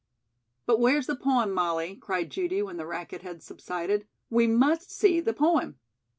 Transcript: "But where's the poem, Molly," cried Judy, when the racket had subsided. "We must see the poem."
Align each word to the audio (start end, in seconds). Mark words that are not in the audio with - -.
"But 0.65 0.79
where's 0.79 1.05
the 1.05 1.15
poem, 1.15 1.51
Molly," 1.51 1.95
cried 1.95 2.31
Judy, 2.31 2.63
when 2.63 2.77
the 2.77 2.87
racket 2.87 3.21
had 3.21 3.43
subsided. 3.43 4.07
"We 4.31 4.47
must 4.47 4.89
see 4.89 5.19
the 5.19 5.31
poem." 5.31 5.77